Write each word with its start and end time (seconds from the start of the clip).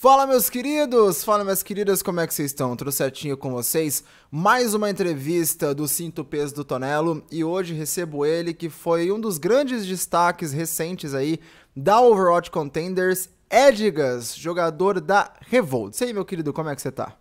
Fala, 0.00 0.26
meus 0.26 0.48
queridos! 0.48 1.22
Fala, 1.22 1.44
minhas 1.44 1.62
queridas, 1.62 2.02
como 2.02 2.20
é 2.20 2.26
que 2.26 2.32
vocês 2.32 2.52
estão? 2.52 2.74
Tudo 2.74 2.90
certinho 2.90 3.36
com 3.36 3.50
vocês? 3.50 4.02
Mais 4.30 4.72
uma 4.72 4.88
entrevista 4.88 5.74
do 5.74 5.86
Cinto 5.86 6.24
Peso 6.24 6.54
do 6.54 6.64
Tonelo 6.64 7.22
e 7.30 7.44
hoje 7.44 7.74
recebo 7.74 8.24
ele, 8.24 8.54
que 8.54 8.70
foi 8.70 9.12
um 9.12 9.20
dos 9.20 9.36
grandes 9.36 9.84
destaques 9.84 10.54
recentes 10.54 11.12
aí 11.12 11.38
da 11.76 12.00
Overwatch 12.00 12.50
Contenders, 12.50 13.28
Edgas, 13.50 14.34
jogador 14.34 15.02
da 15.02 15.34
Revolt. 15.38 16.00
E 16.00 16.04
aí, 16.04 16.14
meu 16.14 16.24
querido, 16.24 16.50
como 16.50 16.70
é 16.70 16.74
que 16.74 16.80
você 16.80 16.90
tá? 16.90 17.14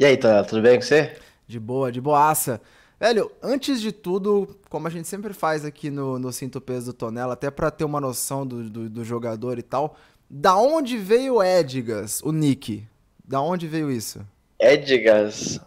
E 0.00 0.06
aí, 0.06 0.16
Tonelo, 0.16 0.46
tudo 0.46 0.62
bem 0.62 0.76
com 0.76 0.86
você? 0.86 1.18
De 1.46 1.60
boa, 1.60 1.92
de 1.92 2.00
boaça. 2.00 2.62
Velho, 2.98 3.30
antes 3.42 3.78
de 3.78 3.92
tudo, 3.92 4.56
como 4.70 4.86
a 4.86 4.90
gente 4.90 5.06
sempre 5.06 5.34
faz 5.34 5.66
aqui 5.66 5.90
no, 5.90 6.18
no 6.18 6.32
Cinto 6.32 6.62
Peso 6.62 6.86
do 6.86 6.92
Tonelo, 6.94 7.32
até 7.32 7.50
para 7.50 7.70
ter 7.70 7.84
uma 7.84 8.00
noção 8.00 8.46
do, 8.46 8.70
do, 8.70 8.88
do 8.88 9.04
jogador 9.04 9.58
e 9.58 9.62
tal, 9.62 9.96
da 10.30 10.56
onde 10.56 10.98
veio 10.98 11.36
o 11.36 11.42
Edgas, 11.42 12.20
o 12.22 12.32
Nick? 12.32 12.86
Da 13.24 13.40
onde 13.40 13.66
veio 13.66 13.90
isso? 13.90 14.20
Edgas. 14.58 15.60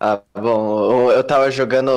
Ah, 0.00 0.22
bom, 0.32 1.10
eu 1.10 1.24
tava 1.24 1.50
jogando 1.50 1.90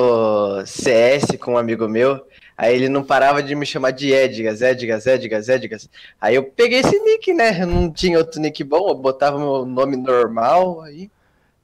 CS 0.66 1.36
com 1.38 1.52
um 1.52 1.56
amigo 1.56 1.88
meu, 1.88 2.26
aí 2.56 2.74
ele 2.74 2.88
não 2.88 3.04
parava 3.04 3.40
de 3.40 3.54
me 3.54 3.64
chamar 3.64 3.92
de 3.92 4.12
Edgas, 4.12 4.60
Edgas, 4.60 5.06
Edgas, 5.06 5.48
Edgas. 5.48 5.88
Aí 6.20 6.34
eu 6.34 6.42
peguei 6.42 6.80
esse 6.80 6.98
nick, 6.98 7.32
né? 7.32 7.64
Não 7.64 7.92
tinha 7.92 8.18
outro 8.18 8.40
nick 8.40 8.64
bom, 8.64 8.88
eu 8.88 8.94
botava 8.94 9.38
meu 9.38 9.64
nome 9.64 9.96
normal, 9.96 10.80
aí. 10.82 11.08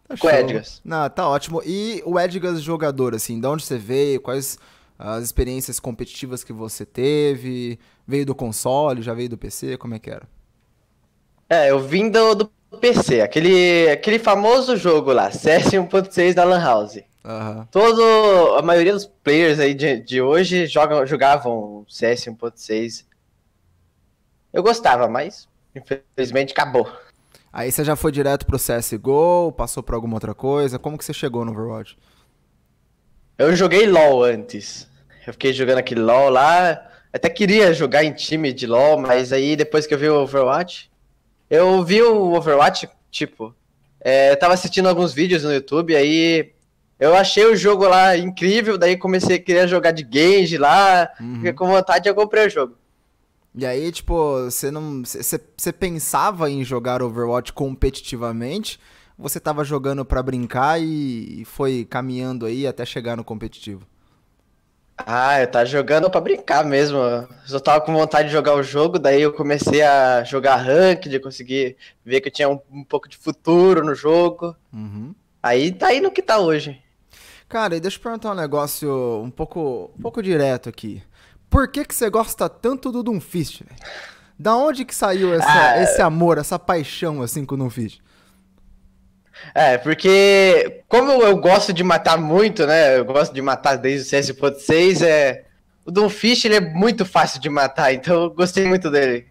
Tá 0.07 0.17
com. 0.17 0.31
Edgas. 0.31 0.81
Não, 0.85 1.11
tá 1.11 1.29
ótimo. 1.29 1.61
E 1.67 2.03
o 2.07 2.19
Edgas 2.19 2.63
jogador, 2.63 3.15
assim, 3.15 3.41
da 3.41 3.51
onde 3.51 3.65
você 3.65 3.77
veio? 3.77 4.21
Quais 4.21 4.59
as 4.99 5.25
experiências 5.25 5.81
competitivas 5.81 6.45
que 6.45 6.53
você 6.53 6.87
teve? 6.87 7.79
Veio 8.07 8.25
do 8.25 8.35
console, 8.35 9.03
já 9.03 9.13
veio 9.13 9.29
do 9.29 9.37
PC? 9.37 9.77
Como 9.77 9.95
é 9.95 9.99
que 9.99 10.09
era? 10.09 10.27
É, 11.49 11.71
eu 11.71 11.81
vim 11.81 12.11
do, 12.11 12.35
do 12.35 12.51
PC, 12.81 13.23
aquele, 13.23 13.89
aquele 13.91 14.19
famoso 14.19 14.77
jogo 14.77 15.13
lá, 15.13 15.31
CS 15.31 15.73
1.6 15.73 16.35
da 16.35 16.45
Lan 16.45 16.63
House. 16.63 16.99
Aham. 17.25 17.67
Todo, 17.71 18.57
a 18.57 18.63
maioria 18.63 18.93
dos 18.93 19.07
players 19.07 19.59
aí 19.59 19.75
de, 19.75 20.01
de 20.01 20.21
hoje 20.21 20.67
jogam, 20.67 21.05
jogavam 21.07 21.85
CS 21.89 22.27
1.6. 22.27 23.05
Eu 24.53 24.63
gostava, 24.63 25.09
mas 25.09 25.49
infelizmente 25.75 26.53
acabou. 26.53 26.91
Aí 27.53 27.73
você 27.73 27.83
já 27.83 27.97
foi 27.97 28.13
direto 28.13 28.47
pro 28.47 28.59
CSGO, 28.59 29.53
passou 29.53 29.83
por 29.83 29.95
alguma 29.95 30.15
outra 30.15 30.35
coisa? 30.35 30.79
Como 30.79 30.99
que 30.99 31.05
você 31.05 31.13
chegou 31.13 31.45
no 31.45 31.53
Overwatch? 31.53 31.99
Eu 33.39 33.55
joguei 33.55 33.87
LoL 33.87 34.25
antes. 34.25 34.89
Eu 35.27 35.33
fiquei 35.33 35.53
jogando 35.53 35.79
aquele 35.79 36.01
LoL 36.01 36.31
lá. 36.31 36.91
Até 37.13 37.29
queria 37.31 37.73
jogar 37.73 38.05
em 38.05 38.13
time 38.13 38.53
de 38.53 38.67
LoL, 38.67 38.99
mas 38.99 39.33
aí 39.33 39.57
depois 39.57 39.87
que 39.87 39.95
eu 39.95 39.99
vi 39.99 40.09
o 40.09 40.23
Overwatch, 40.23 40.88
eu 41.51 41.83
vi 41.85 42.03
o 42.03 42.33
Overwatch, 42.35 42.89
tipo, 43.11 43.55
é, 44.01 44.31
eu 44.33 44.39
tava 44.39 44.55
assistindo 44.55 44.89
alguns 44.89 45.13
vídeos 45.13 45.43
no 45.45 45.53
YouTube, 45.53 45.95
aí 45.97 46.53
eu 47.01 47.15
achei 47.17 47.45
o 47.47 47.57
jogo 47.57 47.87
lá 47.87 48.17
incrível, 48.17 48.77
daí 48.79 48.97
comecei 48.97 49.37
a 49.37 49.43
querer 49.43 49.69
jogar 49.69 49.93
de 49.93 50.03
Gage 50.03 50.57
lá, 50.59 51.09
Uhum. 51.21 51.35
fiquei 51.37 51.53
com 51.53 51.67
vontade 51.69 52.09
e 52.09 52.11
eu 52.11 52.15
comprei 52.15 52.47
o 52.47 52.51
jogo. 52.51 52.75
E 53.55 53.67
aí, 53.67 53.91
tipo, 53.91 54.45
você 54.45 54.71
não. 54.71 55.03
Você 55.05 55.73
pensava 55.73 56.49
em 56.51 56.63
jogar 56.63 57.03
Overwatch 57.03 57.53
competitivamente? 57.53 58.79
ou 59.19 59.29
Você 59.29 59.41
tava 59.41 59.65
jogando 59.65 60.05
pra 60.05 60.23
brincar 60.23 60.81
e 60.81 61.41
e 61.41 61.45
foi 61.45 61.85
caminhando 61.89 62.47
aí 62.47 62.67
até 62.67 62.85
chegar 62.85 63.17
no 63.17 63.25
competitivo? 63.25 63.83
Ah, 65.07 65.41
eu 65.41 65.47
tava 65.51 65.65
jogando 65.67 66.11
pra 66.11 66.21
brincar 66.21 66.65
mesmo. 66.65 66.99
Eu 66.99 67.29
só 67.47 67.61
tava 67.61 67.81
com 67.85 67.93
vontade 67.95 68.29
de 68.29 68.33
jogar 68.35 68.55
o 68.55 68.63
jogo, 68.63 68.99
daí 68.99 69.23
eu 69.23 69.33
comecei 69.33 69.83
a 69.83 70.23
jogar 70.25 70.57
ranked, 70.57 71.19
consegui 71.21 71.77
ver 72.05 72.21
que 72.21 72.29
eu 72.29 72.33
tinha 72.33 72.49
um, 72.49 72.61
um 72.71 72.85
pouco 72.85 73.09
de 73.09 73.17
futuro 73.17 73.85
no 73.85 73.95
jogo. 73.95 74.55
Uhum. 74.73 75.15
Aí 75.43 75.73
tá 75.73 75.89
aí 75.89 76.01
no 76.01 76.11
que 76.11 76.21
tá 76.23 76.39
hoje. 76.39 76.81
Cara, 77.49 77.77
e 77.77 77.81
deixa 77.81 77.97
eu 77.97 78.03
perguntar 78.03 78.33
um 78.33 78.35
negócio 78.35 79.23
um 79.25 79.31
pouco, 79.31 79.91
um 79.99 80.03
pouco 80.03 80.23
direto 80.23 80.69
aqui. 80.69 81.03
Por 81.49 81.69
que 81.69 81.85
que 81.85 81.95
você 81.95 82.11
gosta 82.11 82.49
tanto 82.49 82.93
do 82.93 83.03
Doomfist, 83.03 83.63
velho? 83.65 83.81
Da 84.39 84.55
onde 84.55 84.85
que 84.85 84.95
saiu 84.95 85.33
essa- 85.35 85.47
Ah, 85.73 85.83
esse 85.83 86.03
amor, 86.03 86.37
essa 86.39 86.59
paixão, 86.59 87.23
assim, 87.23 87.45
com 87.45 87.55
o 87.55 87.59
Doomfist? 87.59 88.01
É, 89.55 89.79
porque 89.79 90.83
como 90.89 91.11
eu 91.11 91.37
gosto 91.39 91.73
de 91.73 91.83
matar 91.83 92.19
muito, 92.19 92.67
né? 92.67 92.99
Eu 92.99 93.05
gosto 93.05 93.33
de 93.33 93.43
matar 93.43 93.77
desde 93.77 94.07
o 94.07 94.23
CS.6, 94.23 95.03
é... 95.03 95.45
O 95.85 95.91
Doomfish, 95.91 96.45
ele 96.45 96.57
é 96.57 96.61
muito 96.61 97.07
fácil 97.07 97.41
de 97.41 97.49
matar, 97.49 97.95
então 97.95 98.25
eu 98.25 98.31
gostei 98.31 98.67
muito 98.67 98.91
dele. 98.91 99.27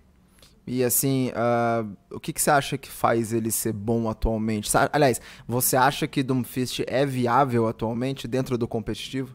E 0.65 0.83
assim, 0.83 1.31
ah, 1.33 1.85
o 2.11 2.19
que, 2.19 2.33
que 2.33 2.41
você 2.41 2.51
acha 2.51 2.77
que 2.77 2.89
faz 2.89 3.31
ele 3.31 3.51
ser 3.51 3.71
bom 3.71 4.09
atualmente? 4.09 4.69
Aliás, 4.91 5.21
você 5.47 5.77
acha 5.77 6.07
que 6.07 6.21
Doomfist 6.21 6.83
é 6.87 7.05
viável 7.05 7.67
atualmente 7.67 8.27
dentro 8.27 8.57
do 8.57 8.67
competitivo? 8.67 9.33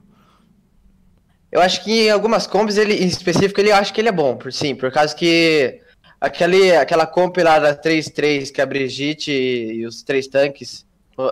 Eu 1.51 1.61
acho 1.61 1.85
que 1.85 2.07
em 2.07 2.11
algumas 2.11 2.47
combos, 2.47 2.77
ele, 2.77 2.95
em 2.95 3.07
específico, 3.07 3.61
ele, 3.61 3.73
acho 3.73 3.95
que 3.95 4.01
ele 4.01 4.09
é 4.09 4.13
bom, 4.13 4.37
por 4.37 4.53
sim, 4.53 4.75
por 4.75 4.91
causa 4.91 5.15
que 5.15 5.82
aquele, 6.23 6.77
aquela 6.77 7.05
comp 7.05 7.37
lá 7.39 7.59
da 7.59 7.77
3-3, 7.77 8.53
que 8.53 8.61
é 8.61 8.65
a 8.65 8.67
Brigitte 8.67 9.33
e 9.33 9.85
os 9.85 10.03
três 10.05 10.29
tanques, 10.29 10.87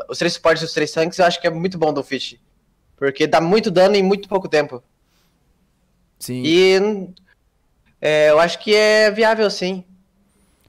os 0.09 0.19
três 0.19 0.35
suportes 0.35 0.63
e 0.63 0.67
os 0.67 0.73
três 0.73 0.91
tanques, 0.91 1.19
eu 1.19 1.25
acho 1.25 1.41
que 1.41 1.47
é 1.47 1.51
muito 1.51 1.79
bom 1.79 1.93
do 1.93 2.03
Fish. 2.03 2.37
Porque 2.97 3.27
dá 3.27 3.41
muito 3.41 3.71
dano 3.71 3.95
em 3.95 4.03
muito 4.03 4.29
pouco 4.29 4.49
tempo. 4.49 4.83
Sim. 6.19 6.43
E 6.45 7.09
é, 8.01 8.31
eu 8.31 8.41
acho 8.41 8.59
que 8.59 8.75
é 8.75 9.11
viável 9.11 9.49
sim. 9.49 9.85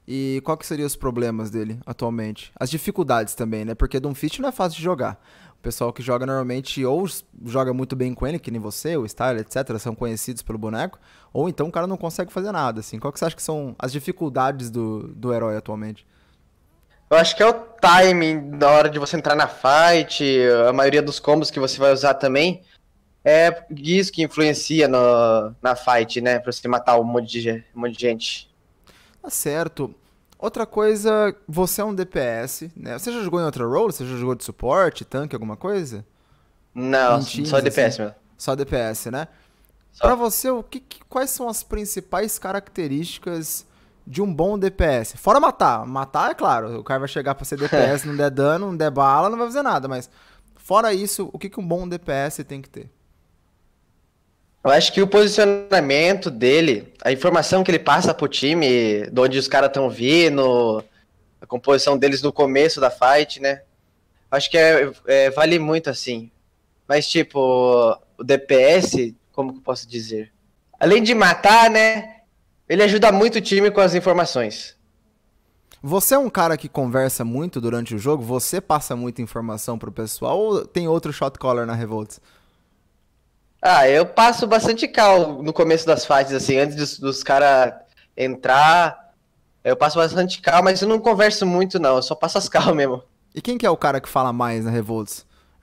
E 0.08 0.40
qual 0.44 0.56
que 0.56 0.66
seriam 0.66 0.88
os 0.88 0.96
problemas 0.96 1.50
dele 1.50 1.80
atualmente? 1.86 2.52
As 2.56 2.70
dificuldades 2.70 3.34
também, 3.34 3.66
né? 3.66 3.74
Porque 3.74 4.00
Doomfist 4.00 4.40
não 4.40 4.50
é 4.50 4.52
fácil 4.52 4.78
de 4.78 4.84
jogar. 4.84 5.20
Pessoal 5.62 5.94
que 5.94 6.02
joga 6.02 6.26
normalmente 6.26 6.84
ou 6.84 7.06
joga 7.46 7.74
muito 7.74 7.96
bem 7.96 8.14
com 8.14 8.26
ele, 8.26 8.40
que 8.40 8.50
nem 8.50 8.60
você, 8.60 8.98
o 8.98 9.08
Style, 9.08 9.40
etc., 9.40 9.78
são 9.78 9.94
conhecidos 9.94 10.42
pelo 10.42 10.58
boneco, 10.58 11.00
ou 11.32 11.48
então 11.48 11.68
o 11.68 11.72
cara 11.72 11.86
não 11.86 11.98
consegue 11.98 12.34
fazer 12.34 12.52
nada, 12.52 12.80
assim. 12.80 12.98
Qual 12.98 13.14
que 13.14 13.20
você 13.20 13.26
acha 13.26 13.36
que 13.36 13.44
são 13.44 13.76
as 13.78 13.92
dificuldades 13.92 14.72
do, 14.72 15.10
do 15.10 15.32
herói 15.34 15.56
atualmente? 15.56 16.06
Eu 17.12 17.18
acho 17.18 17.36
que 17.36 17.44
é 17.44 17.46
o 17.46 17.54
timing 17.54 18.42
na 18.58 18.70
hora 18.70 18.90
de 18.90 18.98
você 18.98 19.18
entrar 19.18 19.36
na 19.36 19.48
fight, 19.48 20.24
a 20.68 20.72
maioria 20.72 21.02
dos 21.02 21.20
combos 21.20 21.52
que 21.52 21.60
você 21.60 21.78
vai 21.78 21.92
usar 21.92 22.14
também. 22.14 22.64
É 23.24 23.66
isso 23.78 24.12
que 24.12 24.24
influencia 24.24 24.88
no, 24.88 25.54
na 25.62 25.76
fight, 25.76 26.22
né? 26.22 26.40
Pra 26.40 26.52
você 26.52 26.68
matar 26.68 26.98
um 27.00 27.04
monte 27.04 27.40
de, 27.40 27.64
um 27.76 27.82
monte 27.82 27.98
de 27.98 28.02
gente. 28.02 28.50
Tá 29.22 29.30
certo. 29.30 29.94
Outra 30.42 30.66
coisa, 30.66 31.36
você 31.48 31.82
é 31.82 31.86
um 31.86 31.94
DPS, 31.94 32.72
né? 32.76 32.98
Você 32.98 33.12
já 33.14 33.22
jogou 33.22 33.40
em 33.40 33.44
outra 33.46 33.64
role? 33.66 33.94
Você 33.94 34.04
já 34.06 34.18
jogou 34.18 34.34
de 34.36 34.44
suporte, 34.44 35.06
tanque, 35.06 35.36
alguma 35.36 35.56
coisa? 35.56 36.04
Não, 36.74 37.22
só 37.46 37.62
DPS 37.62 37.88
assim. 37.94 38.02
mesmo. 38.02 38.16
Só 38.38 38.56
DPS, 38.56 39.12
né? 39.12 39.28
Pra 40.00 40.16
você, 40.16 40.50
o 40.50 40.64
que, 40.64 40.80
que- 40.80 41.02
quais 41.08 41.30
são 41.30 41.48
as 41.48 41.62
principais 41.64 42.40
características 42.40 43.66
de 44.08 44.22
um 44.22 44.34
bom 44.34 44.58
DPS? 44.58 45.16
Fora 45.18 45.40
matar. 45.40 45.86
Matar, 45.86 46.32
é 46.32 46.34
claro, 46.34 46.80
o 46.80 46.84
cara 46.84 47.02
vai 47.02 47.08
chegar 47.10 47.36
pra 47.36 47.46
ser 47.46 47.58
DPS, 47.58 48.06
não 48.08 48.16
der 48.16 48.32
dano, 48.32 48.68
não 48.68 48.78
der 48.78 48.90
bala, 48.90 49.30
não 49.30 49.38
vai 49.38 49.48
fazer 49.48 49.62
nada, 49.62 49.88
mas 49.88 50.10
fora 50.56 50.92
isso, 50.94 51.30
o 51.32 51.38
que, 51.38 51.50
que 51.50 51.60
um 51.60 51.68
bom 51.68 51.88
DPS 51.88 52.44
tem 52.44 52.62
que 52.62 52.70
ter? 52.70 52.90
Eu 54.64 54.70
acho 54.70 54.94
que 54.94 55.02
o 55.02 55.08
posicionamento 55.08 56.30
dele, 56.30 56.94
a 57.04 57.12
informação 57.12 57.64
que 57.64 57.72
ele 57.72 57.80
passa 57.80 58.14
pro 58.14 58.28
time, 58.28 59.08
de 59.10 59.20
onde 59.20 59.38
os 59.38 59.48
caras 59.48 59.70
estão 59.70 59.90
vindo, 59.90 60.84
a 61.42 61.46
composição 61.48 61.98
deles 61.98 62.22
no 62.22 62.32
começo 62.32 62.80
da 62.80 62.92
fight, 62.92 63.40
né? 63.40 63.64
Acho 64.30 64.50
que 64.52 64.58
é, 64.58 64.92
é, 65.08 65.30
vale 65.32 65.58
muito 65.58 65.90
assim. 65.90 66.30
Mas, 66.88 67.08
tipo, 67.08 67.98
o 68.18 68.24
DPS, 68.24 69.16
como 69.32 69.52
que 69.52 69.60
eu 69.60 69.64
posso 69.64 69.88
dizer? 69.88 70.32
Além 70.80 71.02
de 71.02 71.16
matar, 71.16 71.70
né? 71.70 72.18
Ele 72.70 72.84
ajuda 72.84 73.12
muito 73.12 73.40
o 73.40 73.42
time 73.42 73.72
com 73.72 73.82
as 73.82 73.96
informações. 73.96 74.78
Você 75.84 76.14
é 76.14 76.18
um 76.18 76.30
cara 76.30 76.56
que 76.56 76.70
conversa 76.70 77.26
muito 77.26 77.60
durante 77.60 77.96
o 77.96 77.98
jogo? 77.98 78.24
Você 78.24 78.62
passa 78.62 78.96
muita 78.96 79.22
informação 79.22 79.80
pro 79.80 79.92
pessoal 79.92 80.38
ou 80.38 80.66
tem 80.66 80.88
outro 80.88 81.12
shot 81.12 81.40
caller 81.40 81.66
na 81.66 81.74
Revolt? 81.74 82.18
Ah, 83.62 83.88
eu 83.88 84.06
passo 84.06 84.48
bastante 84.48 84.88
cal 84.88 85.42
no 85.44 85.54
começo 85.54 85.86
das 85.86 86.06
fights, 86.06 86.34
assim, 86.34 86.58
antes 86.58 86.76
dos, 86.76 87.00
dos 87.00 87.24
caras 87.24 87.74
entrar. 88.18 89.00
Eu 89.64 89.76
passo 89.76 89.98
bastante 90.00 90.42
cal, 90.42 90.64
mas 90.64 90.82
eu 90.82 90.88
não 90.88 91.00
converso 91.00 91.46
muito, 91.46 91.80
não. 91.80 91.98
Eu 91.98 92.02
só 92.02 92.16
passo 92.16 92.38
as 92.38 92.50
cal 92.50 92.74
mesmo. 92.74 93.04
E 93.36 93.42
quem 93.42 93.58
que 93.58 93.66
é 93.66 93.70
o 93.70 93.78
cara 93.78 94.02
que 94.02 94.10
fala 94.10 94.34
mais 94.34 94.66
na 94.66 94.72
Revolt? 94.72 95.10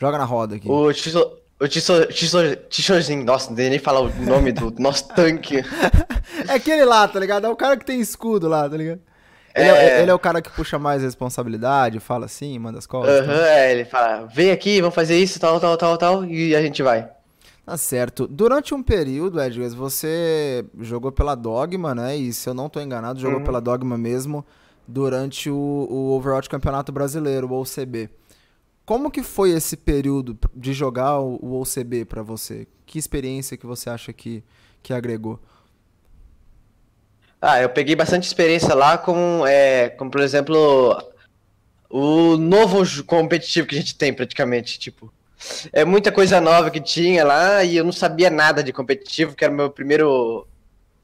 Joga 0.00 0.17
na 0.17 0.25
roda 0.25 0.55
aqui. 0.56 0.71
O 0.71 0.93
Tiso, 0.93 1.39
o 1.61 1.67
Tisozinho, 1.67 3.25
nossa, 3.25 3.49
não 3.49 3.56
dei 3.56 3.69
nem 3.69 3.79
falar 3.81 4.00
o 4.00 4.09
nome 4.25 4.53
do 4.53 4.73
nosso 4.81 5.09
tanque. 5.09 5.65
É 6.49 6.53
aquele 6.53 6.85
lá, 6.85 7.06
tá 7.09 7.19
ligado? 7.19 7.47
É 7.47 7.50
o 7.50 7.56
cara 7.56 7.77
que 7.77 7.85
tem 7.85 8.00
escudo 8.00 8.49
lá, 8.49 8.69
tá 8.71 8.77
ligado? 8.77 9.00
Ele 9.55 9.69
é, 9.69 9.99
É. 9.99 10.03
ele 10.03 10.11
é 10.11 10.15
o 10.15 10.19
cara 10.21 10.41
que 10.41 10.50
puxa 10.50 10.79
mais 10.79 11.03
responsabilidade, 11.03 11.99
fala 11.99 12.27
assim, 12.27 12.56
manda 12.61 12.79
as 12.79 12.87
costas. 12.87 13.29
Aham, 13.29 13.45
é, 13.45 13.73
ele 13.73 13.85
fala, 13.85 14.27
vem 14.33 14.53
aqui, 14.53 14.81
vamos 14.81 14.95
fazer 14.95 15.19
isso, 15.19 15.41
tal, 15.41 15.59
tal, 15.59 15.77
tal, 15.77 15.99
tal, 15.99 16.25
e 16.25 16.55
a 16.55 16.62
gente 16.62 16.81
vai. 16.81 17.09
Tá 17.69 17.76
certo. 17.76 18.26
Durante 18.26 18.73
um 18.73 18.82
período, 18.82 19.38
Edgar, 19.38 19.69
você 19.69 20.65
jogou 20.81 21.12
pela 21.12 21.35
Dogma, 21.35 21.94
né? 21.94 22.17
E 22.17 22.32
se 22.32 22.49
eu 22.49 22.55
não 22.55 22.67
tô 22.67 22.81
enganado, 22.81 23.20
jogou 23.20 23.41
Uhum. 23.41 23.44
pela 23.44 23.61
Dogma 23.61 23.99
mesmo 23.99 24.43
durante 24.87 25.50
o, 25.50 25.55
o 25.55 26.12
Overwatch 26.17 26.49
Campeonato 26.49 26.91
Brasileiro, 26.91 27.47
o 27.47 27.61
OCB. 27.61 28.09
Como 28.87 29.11
que 29.11 29.23
foi 29.23 29.50
esse 29.50 29.76
período 29.76 30.38
de 30.56 30.73
jogar 30.73 31.20
o, 31.20 31.38
o 31.43 31.61
OCB 31.61 32.06
para 32.06 32.23
você? 32.23 32.67
Que 32.87 32.99
experiência 32.99 33.55
que 33.55 33.67
você 33.67 33.91
acha 33.91 34.14
que, 34.14 34.43
que 34.82 34.94
agregou? 34.94 35.38
Ah, 37.38 37.61
eu 37.61 37.69
peguei 37.69 37.94
bastante 37.94 38.26
experiência 38.26 38.75
lá 38.75 38.97
com, 38.97 39.47
é, 39.47 39.91
como 39.91 40.11
por 40.11 40.23
exemplo, 40.23 40.97
o 41.91 42.38
novo 42.38 42.82
competitivo 43.05 43.67
que 43.69 43.75
a 43.76 43.79
gente 43.79 43.94
tem 43.94 44.11
praticamente, 44.11 44.79
tipo, 44.79 45.12
é 45.73 45.85
muita 45.85 46.11
coisa 46.11 46.40
nova 46.40 46.70
que 46.70 46.81
tinha 46.81 47.25
lá 47.25 47.62
e 47.64 47.76
eu 47.76 47.85
não 47.85 47.93
sabia 47.93 48.31
nada 48.31 48.62
de 48.62 48.73
competitivo, 48.73 49.35
que 49.35 49.44
era 49.44 49.52
o 49.52 49.56
meu 49.56 49.70
primeiro, 49.70 50.46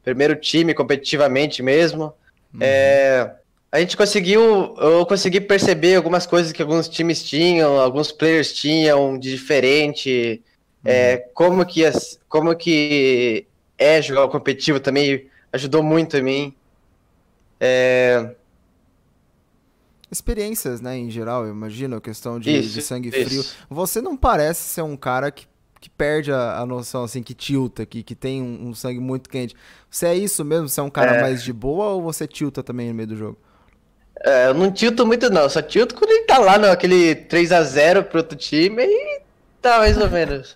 primeiro 0.03 0.35
time 0.35 0.73
competitivamente 0.73 1.63
mesmo. 1.63 2.13
Uhum. 2.53 2.59
É, 2.61 3.31
a 3.71 3.79
gente 3.79 3.97
conseguiu, 3.97 4.75
eu 4.77 5.05
consegui 5.05 5.41
perceber 5.41 5.95
algumas 5.95 6.25
coisas 6.25 6.51
que 6.51 6.61
alguns 6.61 6.87
times 6.87 7.23
tinham, 7.23 7.79
alguns 7.79 8.11
players 8.11 8.53
tinham 8.53 9.17
de 9.17 9.31
diferente, 9.31 10.41
é, 10.83 10.89
uhum. 10.89 10.93
é, 10.93 11.17
como 11.33 11.65
que 11.65 11.81
como 12.29 12.55
que 12.55 13.45
é 13.77 14.01
jogar 14.01 14.25
o 14.25 14.29
competitivo 14.29 14.79
também 14.79 15.27
ajudou 15.51 15.83
muito 15.83 16.17
em 16.17 16.21
mim. 16.21 16.53
É, 17.59 18.29
experiências, 20.15 20.81
né, 20.81 20.97
em 20.97 21.09
geral, 21.09 21.45
eu 21.45 21.51
imagino, 21.51 21.97
a 21.97 22.01
questão 22.01 22.39
de, 22.39 22.51
isso, 22.51 22.73
de 22.73 22.81
sangue 22.81 23.09
isso. 23.09 23.29
frio. 23.29 23.45
Você 23.69 24.01
não 24.01 24.15
parece 24.15 24.61
ser 24.61 24.81
um 24.81 24.95
cara 24.95 25.31
que, 25.31 25.47
que 25.79 25.89
perde 25.89 26.31
a, 26.31 26.59
a 26.59 26.65
noção, 26.65 27.03
assim, 27.03 27.21
que 27.21 27.33
tilta, 27.33 27.85
que, 27.85 28.03
que 28.03 28.15
tem 28.15 28.41
um, 28.41 28.69
um, 28.69 28.75
sangue 28.75 28.99
muito 28.99 29.29
quente. 29.29 29.55
Você 29.89 30.07
é 30.07 30.15
isso 30.15 30.43
mesmo? 30.43 30.67
Você 30.67 30.79
é 30.79 30.83
um 30.83 30.89
cara 30.89 31.15
é... 31.15 31.21
mais 31.21 31.43
de 31.43 31.53
boa 31.53 31.87
ou 31.87 32.01
você 32.01 32.27
tilta 32.27 32.63
também 32.63 32.89
no 32.89 32.93
meio 32.93 33.07
do 33.07 33.15
jogo? 33.15 33.37
É, 34.23 34.47
eu 34.47 34.53
não 34.53 34.71
tilto 34.71 35.05
muito 35.05 35.29
não, 35.29 35.49
só 35.49 35.61
tilto 35.61 35.93
quando 35.93 36.09
ele 36.09 36.23
tá 36.23 36.37
lá 36.37 36.57
naquele 36.57 37.13
3 37.13 37.51
a 37.51 37.61
0 37.61 38.03
pro 38.05 38.19
outro 38.19 38.37
time 38.37 38.83
e 38.83 39.21
tá 39.61 39.79
mais 39.79 39.97
ou 39.97 40.09
menos. 40.09 40.55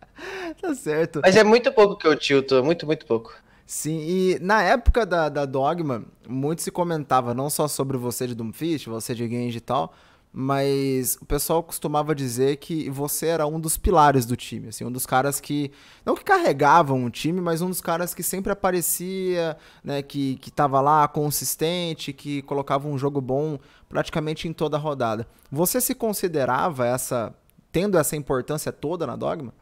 tá 0.60 0.74
certo. 0.74 1.20
Mas 1.22 1.36
é 1.36 1.44
muito 1.44 1.70
pouco 1.72 1.96
que 1.96 2.06
eu 2.06 2.16
tilto, 2.16 2.64
muito, 2.64 2.86
muito 2.86 3.04
pouco. 3.06 3.43
Sim, 3.66 3.98
e 4.00 4.38
na 4.40 4.62
época 4.62 5.06
da, 5.06 5.28
da 5.28 5.46
Dogma, 5.46 6.04
muito 6.28 6.60
se 6.60 6.70
comentava 6.70 7.32
não 7.32 7.48
só 7.48 7.66
sobre 7.66 7.96
você 7.96 8.26
de 8.26 8.34
Doomfist, 8.34 8.88
você 8.88 9.14
de 9.14 9.26
Genji 9.26 9.56
e 9.56 9.60
tal, 9.60 9.94
mas 10.36 11.16
o 11.20 11.24
pessoal 11.24 11.62
costumava 11.62 12.14
dizer 12.14 12.56
que 12.56 12.90
você 12.90 13.26
era 13.26 13.46
um 13.46 13.58
dos 13.58 13.76
pilares 13.78 14.26
do 14.26 14.36
time, 14.36 14.68
assim, 14.68 14.84
um 14.84 14.90
dos 14.90 15.06
caras 15.06 15.40
que 15.40 15.70
não 16.04 16.14
que 16.14 16.24
carregavam 16.24 17.04
o 17.04 17.10
time, 17.10 17.40
mas 17.40 17.62
um 17.62 17.68
dos 17.68 17.80
caras 17.80 18.12
que 18.12 18.22
sempre 18.22 18.52
aparecia, 18.52 19.56
né, 19.82 20.02
que 20.02 20.36
que 20.36 20.50
tava 20.50 20.80
lá 20.80 21.06
consistente, 21.08 22.12
que 22.12 22.42
colocava 22.42 22.88
um 22.88 22.98
jogo 22.98 23.20
bom 23.20 23.58
praticamente 23.88 24.48
em 24.48 24.52
toda 24.52 24.76
a 24.76 24.80
rodada. 24.80 25.26
Você 25.50 25.80
se 25.80 25.94
considerava 25.94 26.84
essa 26.86 27.32
tendo 27.72 27.96
essa 27.96 28.16
importância 28.16 28.72
toda 28.72 29.06
na 29.06 29.16
Dogma? 29.16 29.54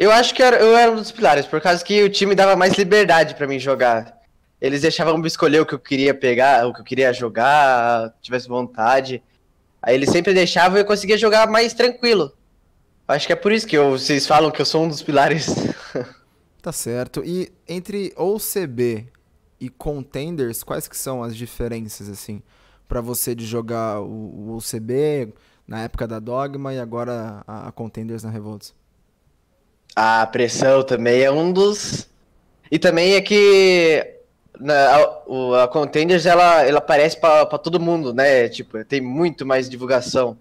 Eu 0.00 0.10
acho 0.10 0.34
que 0.34 0.40
eu 0.42 0.74
era 0.78 0.90
um 0.90 0.94
dos 0.94 1.12
pilares, 1.12 1.44
por 1.44 1.60
causa 1.60 1.84
que 1.84 2.02
o 2.02 2.08
time 2.08 2.34
dava 2.34 2.56
mais 2.56 2.72
liberdade 2.72 3.34
para 3.34 3.46
mim 3.46 3.58
jogar. 3.58 4.18
Eles 4.58 4.80
deixavam 4.80 5.18
me 5.18 5.26
escolher 5.26 5.60
o 5.60 5.66
que 5.66 5.74
eu 5.74 5.78
queria 5.78 6.14
pegar, 6.14 6.66
o 6.66 6.72
que 6.72 6.80
eu 6.80 6.84
queria 6.86 7.12
jogar, 7.12 8.10
tivesse 8.22 8.48
vontade. 8.48 9.22
Aí 9.82 9.94
eles 9.94 10.08
sempre 10.08 10.32
deixavam 10.32 10.78
e 10.78 10.80
eu 10.80 10.86
conseguia 10.86 11.18
jogar 11.18 11.46
mais 11.50 11.74
tranquilo. 11.74 12.32
Acho 13.06 13.26
que 13.26 13.34
é 13.34 13.36
por 13.36 13.52
isso 13.52 13.66
que 13.66 13.76
eu, 13.76 13.90
vocês 13.90 14.26
falam 14.26 14.50
que 14.50 14.62
eu 14.62 14.64
sou 14.64 14.84
um 14.84 14.88
dos 14.88 15.02
pilares. 15.02 15.48
tá 16.62 16.72
certo. 16.72 17.22
E 17.22 17.52
entre 17.68 18.14
OCB 18.16 19.06
e 19.60 19.68
Contenders, 19.68 20.62
quais 20.62 20.88
que 20.88 20.96
são 20.96 21.22
as 21.22 21.36
diferenças, 21.36 22.08
assim, 22.08 22.42
para 22.88 23.02
você 23.02 23.34
de 23.34 23.44
jogar 23.44 24.00
o, 24.00 24.06
o 24.06 24.56
OCB 24.56 25.34
na 25.68 25.82
época 25.82 26.08
da 26.08 26.18
Dogma 26.18 26.72
e 26.72 26.80
agora 26.80 27.44
a, 27.46 27.68
a 27.68 27.72
Contenders 27.72 28.22
na 28.22 28.30
Revolts? 28.30 28.79
A 29.94 30.26
pressão 30.26 30.82
também 30.82 31.22
é 31.22 31.30
um 31.30 31.52
dos. 31.52 32.08
E 32.70 32.78
também 32.78 33.14
é 33.14 33.20
que 33.20 34.20
na, 34.58 34.96
a, 34.96 35.64
a 35.64 35.68
Contenders 35.68 36.26
ela, 36.26 36.62
ela 36.62 36.78
aparece 36.78 37.18
para 37.18 37.46
todo 37.58 37.80
mundo, 37.80 38.12
né? 38.12 38.48
Tipo, 38.48 38.84
tem 38.84 39.00
muito 39.00 39.44
mais 39.44 39.68
divulgação. 39.68 40.36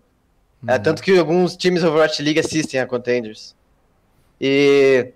É, 0.67 0.71
uhum. 0.71 0.75
É, 0.75 0.79
tanto 0.79 1.01
que 1.01 1.17
alguns 1.17 1.55
times 1.55 1.83
Overwatch 1.83 2.21
League 2.21 2.39
assistem 2.39 2.79
a 2.79 2.85
Contenders. 2.85 3.55
E 4.39 5.13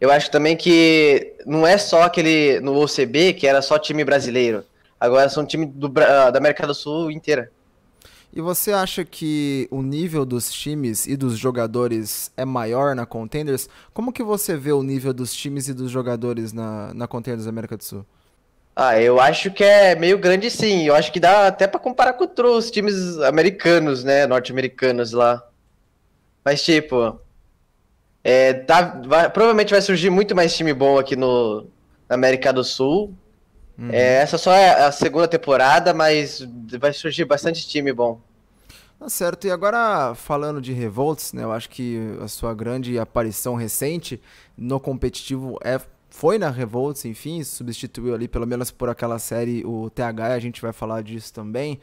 eu 0.00 0.10
acho 0.10 0.30
também 0.30 0.56
que 0.56 1.34
não 1.46 1.66
é 1.66 1.78
só 1.78 2.02
aquele 2.02 2.60
no 2.60 2.80
OCB 2.82 3.34
que 3.34 3.46
era 3.46 3.62
só 3.62 3.78
time 3.78 4.04
brasileiro. 4.04 4.64
Agora 4.98 5.28
são 5.28 5.46
time 5.46 5.66
do, 5.66 5.88
da 5.88 6.36
América 6.36 6.66
do 6.66 6.74
Sul 6.74 7.10
inteira. 7.10 7.50
E 8.34 8.40
você 8.40 8.72
acha 8.72 9.04
que 9.04 9.68
o 9.70 9.82
nível 9.82 10.24
dos 10.24 10.50
times 10.50 11.06
e 11.06 11.16
dos 11.16 11.36
jogadores 11.36 12.32
é 12.34 12.46
maior 12.46 12.94
na 12.96 13.04
Contenders? 13.04 13.68
Como 13.92 14.12
que 14.12 14.22
você 14.22 14.56
vê 14.56 14.72
o 14.72 14.82
nível 14.82 15.12
dos 15.12 15.34
times 15.34 15.68
e 15.68 15.74
dos 15.74 15.90
jogadores 15.90 16.50
na, 16.52 16.94
na 16.94 17.06
Contenders 17.06 17.46
América 17.46 17.76
do 17.76 17.84
Sul? 17.84 18.06
Ah, 18.74 18.98
eu 18.98 19.20
acho 19.20 19.50
que 19.50 19.62
é 19.62 19.94
meio 19.94 20.18
grande 20.18 20.50
sim. 20.50 20.84
Eu 20.86 20.94
acho 20.94 21.12
que 21.12 21.20
dá 21.20 21.46
até 21.48 21.66
para 21.66 21.78
comparar 21.78 22.14
com 22.14 22.26
os 22.56 22.70
times 22.70 23.18
americanos, 23.18 24.02
né? 24.02 24.26
Norte-americanos 24.26 25.12
lá. 25.12 25.46
Mas, 26.42 26.62
tipo. 26.62 27.20
É, 28.24 28.54
tá, 28.54 29.02
vai, 29.04 29.28
provavelmente 29.28 29.72
vai 29.72 29.82
surgir 29.82 30.08
muito 30.08 30.34
mais 30.34 30.56
time 30.56 30.72
bom 30.72 30.98
aqui 30.98 31.16
no, 31.16 31.66
na 32.08 32.14
América 32.14 32.52
do 32.52 32.64
Sul. 32.64 33.12
Uhum. 33.78 33.90
É, 33.90 34.16
essa 34.16 34.38
só 34.38 34.52
é 34.52 34.84
a 34.84 34.92
segunda 34.92 35.26
temporada, 35.26 35.94
mas 35.94 36.46
vai 36.78 36.92
surgir 36.92 37.24
bastante 37.24 37.66
time 37.66 37.92
bom. 37.92 38.20
Tá 38.98 39.08
certo. 39.08 39.46
E 39.46 39.50
agora, 39.50 40.14
falando 40.14 40.60
de 40.60 40.72
Revolts, 40.72 41.32
né? 41.32 41.42
Eu 41.42 41.52
acho 41.52 41.68
que 41.68 41.98
a 42.20 42.28
sua 42.28 42.54
grande 42.54 42.98
aparição 42.98 43.54
recente 43.54 44.20
no 44.56 44.78
competitivo 44.78 45.58
é 45.64 45.80
foi 46.08 46.38
na 46.38 46.50
Revolts, 46.50 47.06
enfim, 47.06 47.42
substituiu 47.42 48.14
ali, 48.14 48.28
pelo 48.28 48.46
menos 48.46 48.70
por 48.70 48.90
aquela 48.90 49.18
série, 49.18 49.64
o 49.64 49.88
TH, 49.88 50.34
a 50.34 50.38
gente 50.38 50.60
vai 50.60 50.70
falar 50.70 51.02
disso 51.02 51.32
também. 51.32 51.80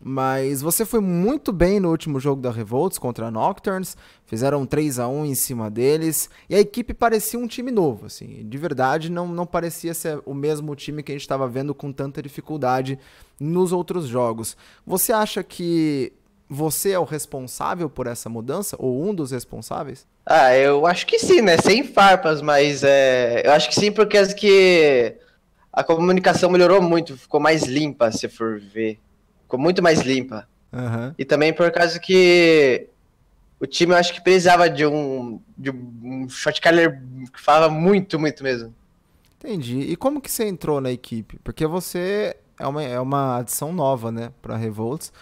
Mas 0.00 0.60
você 0.60 0.84
foi 0.84 1.00
muito 1.00 1.52
bem 1.52 1.80
no 1.80 1.90
último 1.90 2.20
jogo 2.20 2.40
da 2.40 2.50
Revolts 2.50 2.98
contra 2.98 3.26
a 3.26 3.30
Nocturnes, 3.30 3.96
fizeram 4.24 4.66
3 4.66 4.98
a 4.98 5.08
1 5.08 5.26
em 5.26 5.34
cima 5.34 5.70
deles, 5.70 6.28
e 6.48 6.54
a 6.54 6.60
equipe 6.60 6.92
parecia 6.92 7.38
um 7.38 7.46
time 7.46 7.70
novo, 7.70 8.06
assim, 8.06 8.46
de 8.46 8.58
verdade 8.58 9.10
não, 9.10 9.26
não 9.26 9.46
parecia 9.46 9.94
ser 9.94 10.20
o 10.26 10.34
mesmo 10.34 10.74
time 10.76 11.02
que 11.02 11.12
a 11.12 11.14
gente 11.14 11.22
estava 11.22 11.48
vendo 11.48 11.74
com 11.74 11.92
tanta 11.92 12.22
dificuldade 12.22 12.98
nos 13.40 13.72
outros 13.72 14.06
jogos. 14.06 14.56
Você 14.86 15.12
acha 15.12 15.42
que 15.42 16.12
você 16.48 16.92
é 16.92 16.98
o 16.98 17.04
responsável 17.04 17.90
por 17.90 18.06
essa 18.06 18.28
mudança, 18.28 18.76
ou 18.78 19.02
um 19.02 19.14
dos 19.14 19.30
responsáveis? 19.32 20.06
Ah, 20.24 20.54
eu 20.56 20.86
acho 20.86 21.06
que 21.06 21.18
sim, 21.18 21.40
né, 21.40 21.56
sem 21.58 21.82
farpas, 21.82 22.42
mas 22.42 22.84
é, 22.84 23.42
eu 23.44 23.52
acho 23.52 23.68
que 23.68 23.74
sim 23.74 23.90
porque 23.90 24.24
que 24.34 25.16
a 25.72 25.82
comunicação 25.82 26.50
melhorou 26.50 26.80
muito, 26.80 27.16
ficou 27.16 27.40
mais 27.40 27.64
limpa, 27.64 28.10
se 28.12 28.28
for 28.28 28.60
ver. 28.60 28.98
Ficou 29.46 29.60
muito 29.60 29.80
mais 29.80 30.00
limpa. 30.00 30.46
Uhum. 30.72 31.14
E 31.16 31.24
também 31.24 31.52
por 31.52 31.70
causa 31.70 32.00
que 32.00 32.88
o 33.60 33.66
time 33.66 33.92
eu 33.92 33.96
acho 33.96 34.12
que 34.12 34.20
precisava 34.20 34.68
de 34.68 34.84
um, 34.84 35.40
de 35.56 35.70
um 35.70 36.28
shotcaller 36.28 37.00
que 37.32 37.40
falava 37.40 37.72
muito, 37.72 38.18
muito 38.18 38.42
mesmo. 38.42 38.74
Entendi. 39.38 39.78
E 39.80 39.96
como 39.96 40.20
que 40.20 40.30
você 40.30 40.44
entrou 40.44 40.80
na 40.80 40.90
equipe? 40.90 41.38
Porque 41.44 41.66
você 41.66 42.36
é 42.58 42.66
uma, 42.66 42.82
é 42.82 43.00
uma 43.00 43.38
adição 43.38 43.72
nova, 43.72 44.10
né, 44.10 44.32
pra 44.42 44.56
Revolts. 44.56 45.12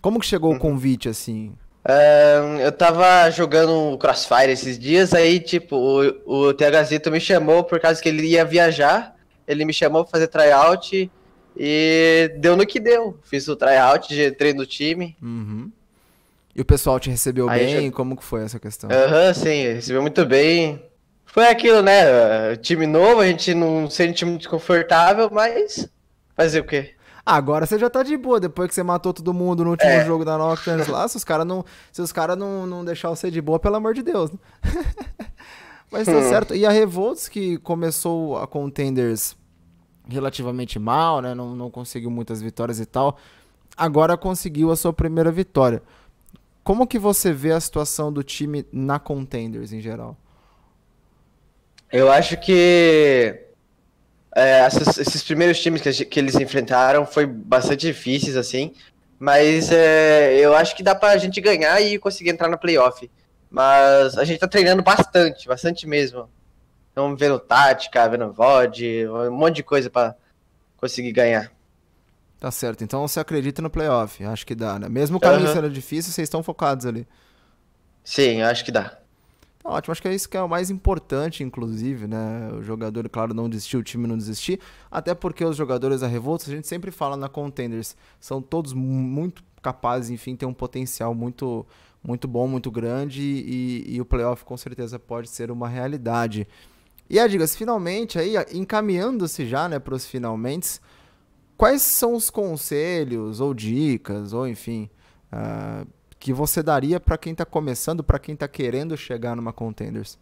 Como 0.00 0.20
que 0.20 0.26
chegou 0.26 0.50
uhum. 0.50 0.56
o 0.56 0.60
convite, 0.60 1.08
assim? 1.08 1.52
Uh, 1.84 2.60
eu 2.60 2.70
tava 2.70 3.28
jogando 3.30 3.98
Crossfire 3.98 4.52
esses 4.52 4.78
dias, 4.78 5.12
aí, 5.12 5.40
tipo, 5.40 5.76
o, 5.76 6.48
o 6.48 6.54
THZito 6.54 7.10
me 7.10 7.18
chamou 7.18 7.64
por 7.64 7.80
causa 7.80 8.00
que 8.00 8.08
ele 8.08 8.26
ia 8.28 8.44
viajar. 8.44 9.16
Ele 9.48 9.64
me 9.64 9.72
chamou 9.72 10.04
pra 10.04 10.12
fazer 10.12 10.28
tryout 10.28 11.10
e 11.56 12.34
deu 12.38 12.56
no 12.56 12.66
que 12.66 12.80
deu. 12.80 13.18
Fiz 13.22 13.48
o 13.48 13.56
tryout 13.56 14.08
de 14.08 14.30
treino 14.32 14.58
do 14.58 14.66
time. 14.66 15.16
Uhum. 15.22 15.70
E 16.54 16.60
o 16.60 16.64
pessoal 16.64 17.00
te 17.00 17.10
recebeu 17.10 17.48
Aí 17.48 17.64
bem? 17.64 17.86
Já... 17.86 17.92
Como 17.92 18.16
que 18.16 18.24
foi 18.24 18.42
essa 18.44 18.58
questão? 18.58 18.90
Aham, 18.90 19.28
uhum, 19.28 19.34
sim, 19.34 19.62
recebeu 19.74 20.02
muito 20.02 20.24
bem. 20.26 20.82
Foi 21.24 21.48
aquilo, 21.48 21.82
né? 21.82 22.56
Time 22.56 22.86
novo, 22.86 23.20
a 23.20 23.26
gente 23.26 23.54
não 23.54 23.88
se 23.88 23.96
sente 23.96 24.24
muito 24.24 24.50
confortável, 24.50 25.30
mas 25.32 25.88
fazer 26.36 26.60
o 26.60 26.64
quê? 26.64 26.90
Agora 27.24 27.64
você 27.64 27.78
já 27.78 27.88
tá 27.88 28.02
de 28.02 28.16
boa, 28.16 28.40
depois 28.40 28.68
que 28.68 28.74
você 28.74 28.82
matou 28.82 29.14
todo 29.14 29.32
mundo 29.32 29.64
no 29.64 29.70
último 29.70 29.90
é. 29.90 30.04
jogo 30.04 30.24
da 30.24 30.36
Nocturnes 30.36 30.88
lá, 30.88 31.06
se 31.06 31.16
os 31.16 31.24
caras 31.24 31.46
não, 31.46 31.64
se 31.92 32.02
os 32.02 32.12
cara 32.12 32.34
não, 32.34 32.66
não 32.66 32.84
deixar 32.84 33.10
você 33.10 33.30
de 33.30 33.40
boa, 33.40 33.60
pelo 33.60 33.76
amor 33.76 33.94
de 33.94 34.02
Deus. 34.02 34.30
Né? 34.30 34.38
mas 35.90 36.06
tá 36.06 36.16
hum. 36.16 36.28
certo. 36.28 36.54
E 36.54 36.66
a 36.66 36.70
Revolts, 36.70 37.28
que 37.28 37.58
começou 37.58 38.36
a 38.36 38.46
Contenders 38.46 39.36
relativamente 40.08 40.78
mal, 40.78 41.20
né? 41.20 41.34
Não, 41.34 41.54
não 41.54 41.70
conseguiu 41.70 42.10
muitas 42.10 42.42
vitórias 42.42 42.80
e 42.80 42.86
tal. 42.86 43.18
Agora 43.76 44.16
conseguiu 44.16 44.70
a 44.70 44.76
sua 44.76 44.92
primeira 44.92 45.30
vitória. 45.30 45.82
Como 46.62 46.86
que 46.86 46.98
você 46.98 47.32
vê 47.32 47.52
a 47.52 47.60
situação 47.60 48.12
do 48.12 48.22
time 48.22 48.64
na 48.72 48.98
Contenders 48.98 49.72
em 49.72 49.80
geral? 49.80 50.16
Eu 51.92 52.10
acho 52.10 52.36
que 52.38 53.46
É, 54.34 54.66
esses, 54.66 54.98
esses, 54.98 55.22
primeiros 55.22 55.60
times 55.60 55.82
que, 55.82 56.04
que, 56.06 56.18
eles 56.18 56.34
enfrentaram 56.36 57.04
foi 57.04 57.26
bastante 57.26 57.86
difíceis, 57.86 58.36
assim. 58.36 58.72
Mas 59.18 59.70
é, 59.70 60.38
eu 60.38 60.54
acho 60.54 60.74
que 60.74 60.82
dá 60.82 60.94
pra 60.94 61.16
gente 61.18 61.40
ganhar 61.40 61.80
e 61.80 61.98
conseguir 61.98 62.30
entrar 62.30 62.48
no 62.48 62.58
playoff. 62.58 63.10
Mas 63.50 64.16
a 64.16 64.24
gente 64.24 64.40
tá 64.40 64.48
treinando 64.48 64.82
bastante, 64.82 65.46
bastante 65.46 65.86
mesmo. 65.86 66.28
Estamos 66.92 67.18
vendo 67.18 67.38
tática, 67.38 68.06
vendo 68.06 68.30
VOD, 68.30 69.08
um 69.08 69.30
monte 69.30 69.56
de 69.56 69.62
coisa 69.62 69.88
para 69.88 70.14
conseguir 70.76 71.10
ganhar. 71.10 71.50
Tá 72.38 72.50
certo. 72.50 72.84
Então 72.84 73.08
você 73.08 73.18
acredita 73.18 73.62
no 73.62 73.70
playoff? 73.70 74.22
Acho 74.22 74.46
que 74.46 74.54
dá, 74.54 74.78
né? 74.78 74.90
Mesmo 74.90 75.16
o 75.16 75.20
caminho 75.20 75.48
uhum. 75.48 75.54
sendo 75.54 75.70
difícil, 75.70 76.12
vocês 76.12 76.26
estão 76.26 76.42
focados 76.42 76.84
ali. 76.84 77.08
Sim, 78.04 78.42
acho 78.42 78.62
que 78.62 78.70
dá. 78.70 78.98
Tá 79.62 79.70
ótimo, 79.70 79.92
acho 79.92 80.02
que 80.02 80.08
é 80.08 80.14
isso 80.14 80.28
que 80.28 80.36
é 80.36 80.42
o 80.42 80.48
mais 80.48 80.68
importante, 80.68 81.42
inclusive, 81.42 82.06
né? 82.06 82.50
O 82.52 82.62
jogador, 82.62 83.08
claro, 83.08 83.32
não 83.32 83.48
desistir, 83.48 83.78
o 83.78 83.82
time 83.82 84.06
não 84.06 84.18
desistir. 84.18 84.60
Até 84.90 85.14
porque 85.14 85.42
os 85.42 85.56
jogadores 85.56 86.02
da 86.02 86.06
Revolta, 86.06 86.44
a 86.46 86.54
gente 86.54 86.68
sempre 86.68 86.90
fala 86.90 87.16
na 87.16 87.28
Contenders, 87.28 87.96
são 88.20 88.42
todos 88.42 88.74
muito 88.74 89.42
capazes, 89.62 90.10
enfim, 90.10 90.36
tem 90.36 90.46
um 90.46 90.52
potencial 90.52 91.14
muito, 91.14 91.64
muito 92.04 92.28
bom, 92.28 92.46
muito 92.46 92.70
grande 92.70 93.22
e, 93.22 93.94
e 93.94 94.00
o 94.00 94.04
playoff 94.04 94.44
com 94.44 94.58
certeza 94.58 94.98
pode 94.98 95.30
ser 95.30 95.50
uma 95.50 95.70
realidade. 95.70 96.46
E 97.12 97.18
Edgas, 97.18 97.54
finalmente, 97.54 98.18
aí, 98.18 98.36
encaminhando-se 98.54 99.46
já 99.46 99.68
né, 99.68 99.78
para 99.78 99.94
os 99.94 100.06
finalmente, 100.06 100.80
quais 101.58 101.82
são 101.82 102.14
os 102.14 102.30
conselhos 102.30 103.38
ou 103.38 103.52
dicas, 103.52 104.32
ou 104.32 104.48
enfim, 104.48 104.88
uh, 105.30 105.86
que 106.18 106.32
você 106.32 106.62
daria 106.62 106.98
para 106.98 107.18
quem 107.18 107.32
está 107.32 107.44
começando, 107.44 108.02
para 108.02 108.18
quem 108.18 108.32
está 108.32 108.48
querendo 108.48 108.96
chegar 108.96 109.36
numa 109.36 109.52
Contenders? 109.52 110.18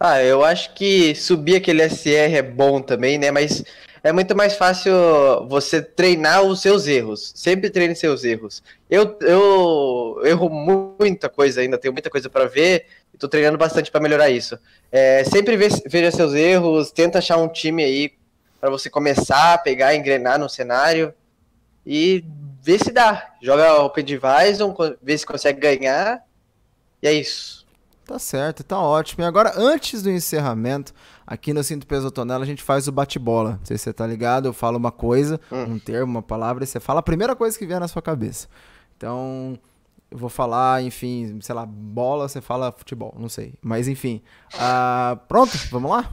Ah, 0.00 0.22
eu 0.22 0.44
acho 0.44 0.74
que 0.74 1.14
subir 1.14 1.56
aquele 1.56 1.82
SR 1.88 2.36
é 2.36 2.42
bom 2.42 2.80
também, 2.80 3.18
né? 3.18 3.30
Mas 3.30 3.64
é 4.02 4.12
muito 4.12 4.36
mais 4.36 4.54
fácil 4.54 4.92
você 5.48 5.82
treinar 5.82 6.42
os 6.42 6.60
seus 6.62 6.86
erros. 6.86 7.32
Sempre 7.34 7.68
treine 7.68 7.96
seus 7.96 8.22
erros. 8.24 8.62
Eu, 8.88 9.18
eu 9.20 10.20
erro 10.24 10.48
muita 10.48 11.28
coisa 11.28 11.60
ainda, 11.60 11.76
tenho 11.78 11.92
muita 11.92 12.08
coisa 12.08 12.30
para 12.30 12.46
ver. 12.46 12.86
Estou 13.12 13.28
treinando 13.28 13.58
bastante 13.58 13.90
para 13.90 14.00
melhorar 14.00 14.30
isso. 14.30 14.56
É, 14.92 15.24
sempre 15.24 15.56
veja 15.56 16.10
seus 16.12 16.32
erros, 16.32 16.92
tenta 16.92 17.18
achar 17.18 17.36
um 17.36 17.48
time 17.48 17.82
aí 17.82 18.12
para 18.60 18.70
você 18.70 18.88
começar 18.88 19.62
pegar, 19.62 19.94
engrenar 19.94 20.38
no 20.38 20.48
cenário 20.48 21.12
e 21.84 22.24
ver 22.62 22.78
se 22.78 22.92
dá. 22.92 23.34
Joga 23.42 23.82
Open 23.82 24.04
Division, 24.04 24.72
vê 25.02 25.18
se 25.18 25.26
consegue 25.26 25.60
ganhar. 25.60 26.22
E 27.02 27.08
é 27.08 27.12
isso. 27.12 27.57
Tá 28.08 28.18
certo, 28.18 28.64
tá 28.64 28.80
ótimo. 28.80 29.22
E 29.22 29.26
agora, 29.26 29.52
antes 29.54 30.02
do 30.02 30.10
encerramento, 30.10 30.94
aqui 31.26 31.52
no 31.52 31.62
Cinto 31.62 31.86
Peso 31.86 32.10
Tonela, 32.10 32.42
a 32.42 32.46
gente 32.46 32.62
faz 32.62 32.88
o 32.88 32.92
bate-bola. 32.92 33.58
Não 33.58 33.66
sei 33.66 33.76
se 33.76 33.84
você 33.84 33.92
tá 33.92 34.06
ligado, 34.06 34.46
eu 34.46 34.54
falo 34.54 34.78
uma 34.78 34.90
coisa, 34.90 35.38
hum. 35.52 35.74
um 35.74 35.78
termo, 35.78 36.12
uma 36.12 36.22
palavra, 36.22 36.64
e 36.64 36.66
você 36.66 36.80
fala 36.80 37.00
a 37.00 37.02
primeira 37.02 37.36
coisa 37.36 37.58
que 37.58 37.66
vier 37.66 37.78
na 37.78 37.86
sua 37.86 38.00
cabeça. 38.00 38.48
Então, 38.96 39.58
eu 40.10 40.16
vou 40.16 40.30
falar, 40.30 40.82
enfim, 40.82 41.38
sei 41.42 41.54
lá, 41.54 41.66
bola, 41.66 42.26
você 42.30 42.40
fala 42.40 42.72
futebol, 42.72 43.14
não 43.18 43.28
sei. 43.28 43.52
Mas 43.60 43.86
enfim. 43.86 44.22
Uh, 44.54 45.14
pronto, 45.28 45.52
vamos 45.70 45.90
lá? 45.90 46.10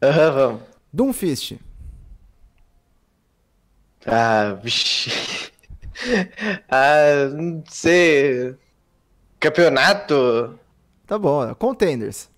Aham, 0.00 0.28
uhum, 0.28 0.34
vamos. 0.34 0.62
Doomfist. 0.92 1.58
Ah, 4.06 4.56
vixi. 4.62 5.50
ah, 6.70 7.28
não 7.34 7.64
sei. 7.66 8.54
Campeonato? 9.40 10.60
Tá 11.12 11.18
bom. 11.18 11.54
Contenders. 11.56 12.30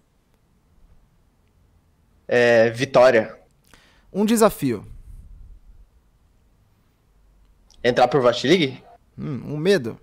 É, 2.27 2.71
vitória. 2.71 3.39
Um 4.13 4.25
desafio. 4.25 4.85
Entrar 7.85 8.09
por 8.09 8.21
Vault 8.21 8.45
League? 8.45 8.83
Hum, 9.17 9.55
um 9.55 9.57
medo. 9.57 9.97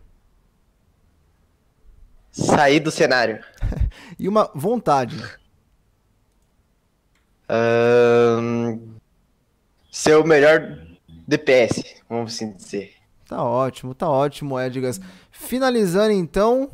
Sair 2.32 2.80
do 2.80 2.90
cenário. 2.90 3.44
e 4.18 4.30
uma 4.30 4.50
vontade. 4.56 5.22
Um, 7.50 8.96
ser 9.92 10.16
o 10.16 10.24
melhor 10.24 10.80
DPS, 11.28 12.02
vamos 12.08 12.36
assim 12.36 12.54
dizer. 12.54 12.94
Tá 13.28 13.44
ótimo, 13.44 13.94
tá 13.94 14.10
ótimo, 14.10 14.58
Edgas. 14.58 15.02
Finalizando 15.30 16.14
então, 16.14 16.72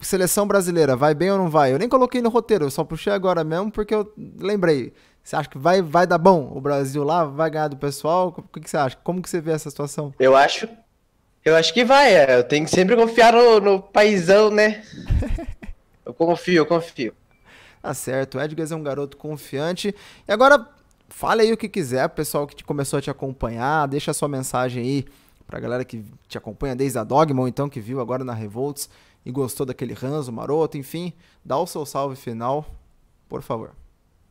seleção 0.00 0.46
brasileira, 0.46 0.96
vai 0.96 1.14
bem 1.14 1.30
ou 1.30 1.38
não 1.38 1.48
vai? 1.48 1.72
Eu 1.72 1.78
nem 1.78 1.88
coloquei 1.88 2.20
no 2.20 2.28
roteiro, 2.28 2.64
eu 2.64 2.70
só 2.70 2.84
puxei 2.84 3.12
agora 3.12 3.44
mesmo 3.44 3.70
porque 3.70 3.94
eu 3.94 4.12
lembrei. 4.38 4.92
Você 5.22 5.34
acha 5.34 5.48
que 5.48 5.58
vai, 5.58 5.82
vai 5.82 6.06
dar 6.06 6.18
bom 6.18 6.52
o 6.54 6.60
Brasil 6.60 7.02
lá? 7.02 7.24
Vai 7.24 7.50
ganhar 7.50 7.68
do 7.68 7.76
pessoal? 7.76 8.34
O 8.36 8.60
que, 8.60 8.70
você 8.70 8.76
acha? 8.76 8.96
Como 9.02 9.20
que 9.20 9.28
você 9.28 9.40
vê 9.40 9.52
essa 9.52 9.68
situação? 9.68 10.14
Eu 10.20 10.36
acho 10.36 10.68
eu 11.44 11.54
acho 11.54 11.72
que 11.72 11.84
vai, 11.84 12.12
é. 12.12 12.38
eu 12.38 12.42
tenho 12.42 12.64
que 12.64 12.72
sempre 12.72 12.96
confiar 12.96 13.32
no, 13.32 13.60
no 13.60 13.80
paizão, 13.80 14.50
né? 14.50 14.82
eu 16.04 16.12
confio, 16.12 16.56
eu 16.56 16.66
confio. 16.66 17.14
Tá 17.80 17.94
certo, 17.94 18.36
o 18.36 18.40
Edgar 18.40 18.66
é 18.68 18.74
um 18.74 18.82
garoto 18.82 19.16
confiante. 19.16 19.94
E 20.26 20.32
agora, 20.32 20.68
fale 21.08 21.42
aí 21.42 21.52
o 21.52 21.56
que 21.56 21.68
quiser, 21.68 22.08
pessoal 22.08 22.48
que 22.48 22.64
começou 22.64 22.98
a 22.98 23.02
te 23.02 23.10
acompanhar, 23.10 23.86
deixa 23.86 24.10
a 24.10 24.14
sua 24.14 24.26
mensagem 24.26 24.82
aí 24.82 25.04
pra 25.46 25.60
galera 25.60 25.84
que 25.84 26.04
te 26.28 26.36
acompanha 26.36 26.74
desde 26.74 26.98
a 26.98 27.04
Dogma, 27.04 27.42
ou 27.42 27.48
então 27.48 27.68
que 27.68 27.80
viu 27.80 28.00
agora 28.00 28.24
na 28.24 28.34
Revolts 28.34 28.88
e 29.24 29.30
gostou 29.30 29.66
daquele 29.66 29.94
ranzo 29.94 30.32
maroto, 30.32 30.76
enfim, 30.76 31.12
dá 31.44 31.58
o 31.58 31.66
seu 31.66 31.84
salve 31.84 32.16
final, 32.16 32.66
por 33.28 33.42
favor. 33.42 33.72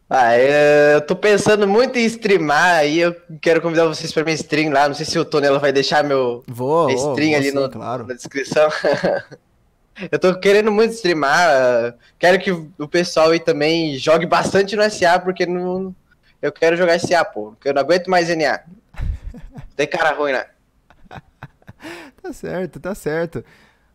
Ah, 0.10 0.38
eu 0.38 1.02
tô 1.02 1.16
pensando 1.16 1.68
muito 1.68 1.98
em 1.98 2.06
streamar 2.06 2.76
aí. 2.76 3.00
Eu 3.00 3.16
quero 3.42 3.60
convidar 3.60 3.88
vocês 3.88 4.12
para 4.12 4.24
minha 4.24 4.36
stream 4.36 4.72
lá. 4.72 4.88
Não 4.88 4.94
sei 4.94 5.06
se 5.06 5.18
o 5.18 5.26
Tonelo 5.26 5.60
vai 5.60 5.72
deixar 5.72 6.04
meu 6.04 6.44
vou, 6.48 6.90
stream 6.92 7.30
vou, 7.32 7.36
ali 7.36 7.50
sim, 7.50 7.56
no, 7.56 7.70
claro. 7.70 8.06
na 8.06 8.14
descrição. 8.14 8.70
eu 10.12 10.20
tô 10.20 10.40
querendo 10.40 10.72
muito 10.72 10.94
streamar. 10.94 11.96
Quero 12.20 12.40
que 12.40 12.52
o 12.52 12.88
pessoal 12.88 13.32
aí 13.32 13.40
também 13.40 13.98
jogue 13.98 14.28
bastante 14.28 14.76
no 14.76 14.88
SA, 14.92 15.20
porque 15.20 15.48
não, 15.48 15.96
eu 16.40 16.52
quero 16.52 16.78
jogar 16.78 17.00
SA, 17.00 17.26
pô. 17.26 17.52
Porque 17.54 17.70
eu 17.70 17.74
não 17.74 17.82
aguento 17.82 18.08
mais 18.08 18.30
NA. 18.30 18.60
Tem 19.76 19.88
cara 19.88 20.14
ruim, 20.14 20.34
né? 20.34 20.46
Tá 22.26 22.34
certo, 22.34 22.80
tá 22.80 22.96
certo. 22.96 23.46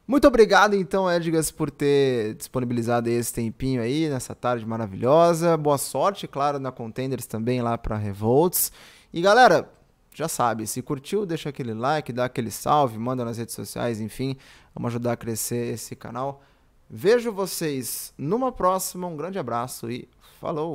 Muito 0.07 0.27
obrigado, 0.27 0.75
então, 0.75 1.11
Edgas, 1.11 1.51
por 1.51 1.71
ter 1.71 2.35
disponibilizado 2.35 3.09
esse 3.09 3.33
tempinho 3.33 3.81
aí 3.83 4.09
nessa 4.09 4.35
tarde 4.35 4.67
maravilhosa. 4.67 5.57
Boa 5.57 5.79
sorte, 5.79 6.27
claro, 6.29 6.59
na 6.59 6.73
Contenders 6.73 7.27
também 7.27 7.61
lá 7.61 7.77
para 7.77 7.97
Revolts. 7.97 8.73
E 9.13 9.21
galera, 9.21 9.69
já 10.15 10.29
sabe, 10.29 10.67
se 10.67 10.83
curtiu, 10.83 11.27
deixa 11.27 11.49
aquele 11.49 11.75
like, 11.75 12.13
dá 12.13 12.25
aquele 12.25 12.51
salve, 12.51 12.99
manda 12.99 13.25
nas 13.25 13.39
redes 13.39 13.55
sociais, 13.55 14.01
enfim, 14.01 14.37
vamos 14.75 14.91
ajudar 14.91 15.13
a 15.13 15.17
crescer 15.17 15.73
esse 15.73 15.95
canal. 15.97 16.43
Vejo 16.89 17.33
vocês 17.33 18.13
numa 18.19 18.51
próxima, 18.51 19.07
um 19.07 19.17
grande 19.17 19.39
abraço 19.39 19.91
e 19.91 20.09
falou! 20.41 20.69